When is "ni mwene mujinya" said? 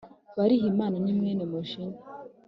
1.03-1.99